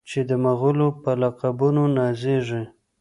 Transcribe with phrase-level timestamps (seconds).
[0.09, 2.63] چې د مغلو په لقبونو نازیږي.